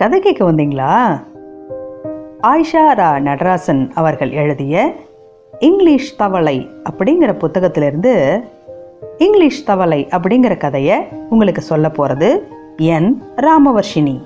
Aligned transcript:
கதை 0.00 0.20
கேட்க 0.20 0.52
வந்தீங்களா? 0.52 1.20
ஆயிஷா 2.42 2.94
ரா 2.96 3.20
நடராசன் 3.20 3.90
அவர்கள் 3.94 4.30
எழுதிய 4.30 4.94
இங்கிலீஷ் 5.58 6.16
தவளை 6.16 6.68
அப்படிங்கிற 6.90 7.32
புத்தகத்திலிருந்து 7.38 8.42
இங்கிலீஷ் 9.18 9.64
தவளை 9.64 10.08
அப்படிங்கிற 10.10 10.56
கதையை 10.56 10.98
உங்களுக்கு 11.30 11.60
சொல்ல 11.60 11.90
போகிறது 11.90 12.46
என் 12.76 13.22
ராமவர்ஷினி. 13.36 14.20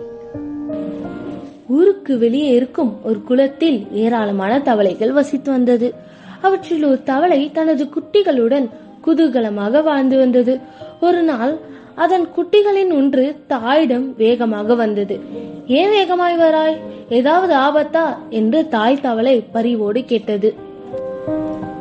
ஊருக்கு 1.69 2.19
வெளியே 2.19 2.48
இருக்கும் 2.48 2.97
ஒரு 3.02 3.22
குளத்தில் 3.22 3.86
ஏராளமான 3.92 4.61
தவளைகள் 4.61 5.12
வசித்து 5.12 5.50
வந்தது. 5.50 5.95
அவற்றில் 6.42 6.84
ஒரு 6.84 7.02
தவளை 7.02 7.50
தனது 7.52 7.84
குட்டிகளுடன் 7.84 8.70
குதூகலமாக 9.06 9.82
வாழ்ந்து 9.82 10.18
வந்தது. 10.18 10.58
ஒரு 11.00 11.22
நாள் 11.22 11.58
அதன் 11.94 12.28
குட்டிகளின் 12.36 12.92
ஒன்று 12.92 13.36
தாயிடம் 13.46 14.16
வேகமாக 14.16 14.74
வந்தது. 14.74 15.20
ஏன் 15.66 15.90
வேகமாய் 15.90 16.36
வராய்? 16.36 16.77
ஏதாவது 17.08 17.54
ஆபத்தா? 17.54 18.16
என்று 18.30 18.68
தாய் 18.68 19.00
தவளை 19.00 19.44
பரிவோடு 19.52 20.04
கேட்டது. 20.04 20.54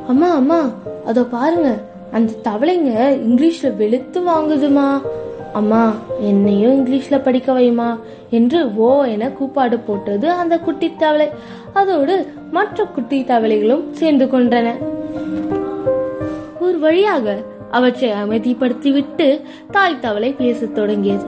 அம்மா 0.07 0.29
அம்மா 0.29 0.69
அதோ 1.05 1.23
பாருங்க. 1.23 1.77
அந்த 2.11 2.33
தவளைங்க 2.43 3.17
இங்கிலீஷ்ல 3.27 3.75
வெளுத்து 3.75 4.21
வாங்குதுமா? 4.21 5.01
அம்மா 5.53 5.93
என்னையும் 6.19 6.85
இங்கிலீஷ்ல 6.85 7.21
படிக்க 7.23 7.59
வைமா? 7.59 7.99
என்று 8.29 8.75
ஓ 8.75 9.03
என 9.03 9.29
கூப்பாடு 9.29 9.79
போட்டது 9.79 10.29
அந்த 10.29 10.57
குட்டி 10.57 10.91
தவளை. 10.97 11.29
அதோடு 11.73 12.27
மற்ற 12.51 12.83
குட்டி 12.83 13.21
தவளைகளும் 13.21 13.91
சேர்ந்து 13.91 14.25
கொண்டன. 14.25 14.71
ஒரு 16.63 16.79
வழியாக 16.79 17.37
அவற்றை 17.71 18.09
அமைதிப்படுத்திவிட்டு 18.11 19.41
தாய் 19.71 19.99
தவளை 19.99 20.31
பேசத் 20.31 20.75
தொடங்கியது. 20.75 21.25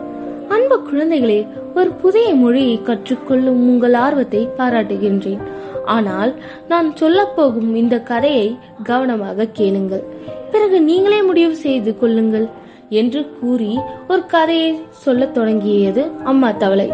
அன்பு 0.50 0.78
குழந்தைகளே 0.88 1.40
ஒரு 1.76 1.90
புதிய 1.92 2.36
மொழியை 2.36 2.80
கற்றுக்கொள்ளும் 2.84 3.64
உங்கள் 3.72 3.94
ஆர்வத்தை 3.94 4.48
பாராட்டுகின்றேன். 4.58 5.44
ஆனால் 5.86 6.32
நான் 6.68 6.96
சொல்லப் 6.96 7.36
போகும் 7.36 7.76
இந்த 7.76 8.00
கதையை 8.00 8.58
கவனமாக 8.84 9.48
கேளுங்கள். 9.54 10.04
பிறகு 10.52 10.82
நீங்களே 10.82 11.22
முடிவு 11.22 11.56
செய்து 11.56 12.00
கொள்ளுங்கள் 12.00 12.48
என்று 12.90 13.22
கூறி 13.40 13.80
ஒரு 14.08 14.26
கதையை 14.26 14.80
சொல்லத் 14.90 15.34
தொடங்கியது 15.34 16.06
அம்மா 16.24 16.52
தவளை. 16.52 16.92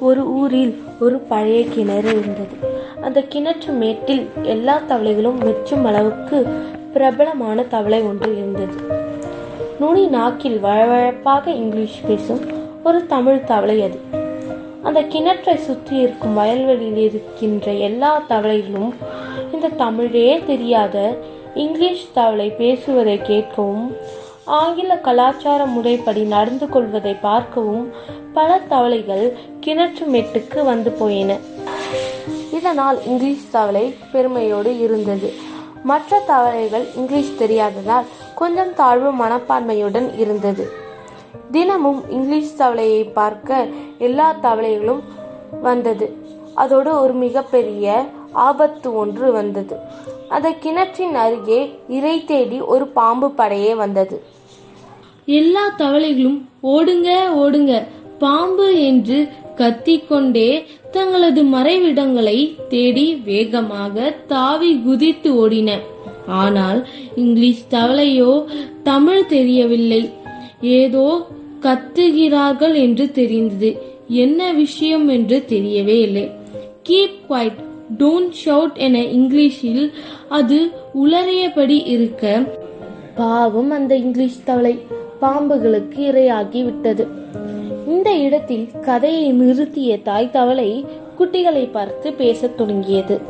ஒரு 0.00 0.22
ஊரில் 0.24 0.74
ஒரு 1.00 1.18
பழைய 1.18 1.64
கிணறு 1.64 2.08
இருந்தது. 2.08 2.56
அந்த 3.00 3.20
கிணற்று 3.20 3.72
மேட்டில் 3.72 4.26
எல்லா 4.42 4.80
தவளைகளும் 4.88 5.38
மெச்சும் 5.40 5.84
அளவுக்கு 5.84 6.46
பிரபலமான 6.92 7.62
தவளை 7.62 8.00
ஒன்று 8.02 8.36
இருந்தது. 8.36 8.76
நுனி 9.80 10.06
நாக்கில் 10.06 10.64
வழவழப்பாக 10.64 11.46
இங்கிலீஷ் 11.46 12.00
பேசும் 12.06 12.40
ஒரு 12.84 13.06
தமிழ் 13.06 13.44
தவளை 13.44 13.82
அது. 13.82 13.98
அந்த 14.82 15.02
கிணற்றை 15.02 15.54
சுற்றி 15.54 15.96
இருக்கும் 15.96 16.34
வயல்வெளியில் 16.34 16.96
இருக்கின்ற 16.96 17.72
எல்லா 17.72 18.22
தவளைகளும் 18.28 18.92
இந்த 19.52 19.68
தமிழே 19.68 20.42
தெரியாத 20.46 21.16
இங்கிலீஷ் 21.54 22.12
தவளை 22.12 22.50
பேசுவதை 22.50 23.16
கேட்கவும் 23.18 23.86
ஆங்கில 24.44 24.98
கலாச்சார 24.98 25.66
முறைப்படி 25.66 26.22
நடந்து 26.22 26.68
கொள்வதை 26.68 27.14
பார்க்கவும் 27.14 27.92
பல 28.32 28.60
தவளைகள் 28.68 29.36
கிணற்று 29.66 30.04
மெட்டுக்கு 30.06 30.64
வந்து 30.64 30.90
போயின. 30.90 31.36
இதனால் 32.52 32.98
இங்கிலீஷ் 33.06 33.50
தவளை 33.50 33.94
பெருமையோடு 34.12 34.78
இருந்தது. 34.78 35.32
மற்ற 35.84 36.22
தவளைகள் 36.26 36.86
இங்கிலீஷ் 36.96 37.34
தெரியாததால் 37.38 38.04
கொஞ்சம் 38.34 38.74
தாழ்வு 38.74 39.12
மனப்பான்மையுடன் 39.12 40.18
இருந்தது. 40.18 40.70
தினமும் 41.50 42.10
இங்கிலீஷ் 42.10 42.56
தவளையை 42.58 43.12
பார்க்க 43.12 43.66
எல்லா 43.98 44.34
தவளைகளும் 44.42 45.00
வந்தது. 45.62 46.16
அதோடு 46.54 47.00
ஒரு 47.00 47.12
மிகப்பெரிய 47.12 48.04
ஆபத்து 48.32 48.96
ஒன்று 48.96 49.32
வந்தது. 49.32 49.76
அந்த 50.28 50.50
கிணற்றின் 50.50 51.14
அருகே 51.14 51.80
இறை 51.88 52.24
தேடி 52.24 52.60
ஒரு 52.60 52.88
பாம்பு 52.88 53.30
படையே 53.30 53.74
வந்தது. 53.74 54.22
எல்லா 55.24 55.70
தவளைகளும் 55.78 56.48
ஓடுங்க 56.60 57.32
ஓடுங்க 57.34 57.86
பாம்பு 58.18 58.84
என்று 58.84 59.28
கத்திக்கொண்டே 59.58 60.50
தங்களது 60.90 61.42
மறைவிடங்களை 61.44 62.38
தேடி 62.68 63.06
வேகமாக 63.24 64.16
தாவி 64.26 64.70
குதித்து 64.84 65.30
ஓடின. 65.42 65.70
ஆனால் 66.26 66.80
இங்கிலீஷ் 67.16 67.64
தவளையோ 67.70 68.32
தமிழ் 68.82 69.26
தெரியவில்லை. 69.26 70.10
ஏதோ 70.60 71.06
கத்துகிறார்கள் 71.62 72.74
என்று 72.74 73.12
தெரிந்தது. 73.12 73.70
என்ன 74.08 74.52
விஷயம் 74.52 75.08
என்று 75.08 75.44
தெரியவே 75.48 75.96
இல்லை. 76.00 76.26
கீப் 76.88 77.18
குவைட் 77.28 77.58
டோன்ட் 77.98 78.36
ஷவுட் 78.44 78.76
என 78.76 78.98
இங்கிலீஷில் 79.18 79.84
அது 80.28 80.58
உளறியபடி 81.04 81.78
இருக்க 81.86 82.42
பாவம் 83.14 83.70
அந்த 83.70 83.96
இங்கிலீஷ் 83.96 84.44
தவளை. 84.44 84.74
பாம்புகளுக்கு 85.22 86.00
இரையாகி 86.10 86.60
விட்டது. 86.64 87.06
இந்த 87.88 88.10
இடத்தில் 88.12 88.68
கதையை 88.80 89.32
நிறுத்திய 89.32 90.02
தாய் 90.02 90.30
தவளை 90.30 90.86
குட்டிகளை 91.18 91.68
பார்த்து 91.70 92.12
பேசத் 92.12 92.56
தொடங்கியது. 92.56 93.20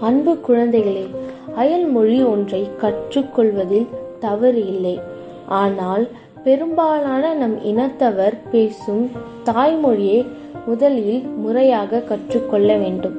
அன்பு 0.00 0.38
குழந்தைகளே 0.48 1.06
அயல் 1.54 1.86
மொழி 1.86 2.22
ஒன்றை 2.22 2.68
கற்றுக்கொள்வதில் 2.80 3.86
தவறு 4.20 4.66
இல்லை. 4.66 5.00
ஆனால் 5.46 6.08
பெரும்பாலான 6.44 7.34
நம் 7.34 7.56
இனத்தவர் 7.64 8.36
பேசும் 8.50 9.10
தாய்மொழியை 9.44 10.26
முதலில் 10.66 11.22
முறையாக 11.22 12.00
கற்றுக்கொள்ள 12.00 12.76
வேண்டும். 12.76 13.16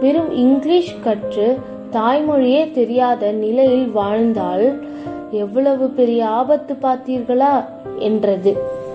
வெறும் 0.00 0.32
இங்கிலீஷ் 0.32 0.96
கற்று 1.00 1.56
தாய்மொழியே 1.92 2.70
தெரியாத 2.70 3.32
நிலையில் 3.32 3.88
வாழ்ந்தால் 3.90 4.82
எவ்வளவு 5.30 5.88
பெரிய 5.88 6.26
ஆபத்து 6.26 6.76
பார்த்தீர்களா? 6.82 7.64
என்றது. 7.98 8.86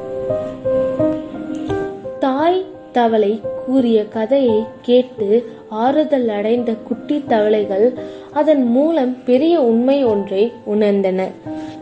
தாய் 2.20 2.66
தவளை 2.92 3.42
கூறிய 3.66 4.08
கதையை 4.08 4.66
கேட்டு 4.82 5.46
ஆறுதல் 5.70 6.30
அடைந்த 6.30 6.74
குட்டி 6.74 7.24
தவளைகள் 7.28 7.98
அதன் 8.34 8.66
மூலம் 8.66 9.18
பெரிய 9.26 9.62
உண்மை 9.62 10.04
ஒன்றை 10.04 10.52
உணர்ந்தன. 10.66 11.28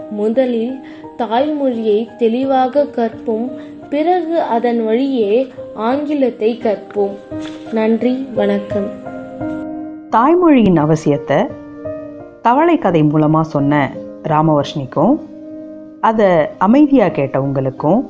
முதலில் 0.09 0.79
தாய்மொழியை 1.18 2.07
தெளிவாக 2.18 2.84
கற்போம் 2.84 3.52
பிறகு 3.90 4.41
அதன் 4.41 4.85
வழியே 4.85 5.47
ஆங்கிலத்தை 5.73 6.59
கற்போம். 6.63 7.16
நன்றி 7.73 8.28
வணக்கம். 8.35 8.88
தாய்மொழியின் 10.09 10.79
அவசியத்தை 10.84 11.50
தவளை 12.41 12.78
கதை 12.78 13.03
மூலமாக 13.03 13.50
சொன்ன 13.50 13.91
ராமவர்ஷினிக்கும் 14.23 15.13
அதை 16.02 16.28
அமைதியாக 16.58 17.12
கேட்ட 17.12 17.41
உங்களுக்கும் 17.41 18.09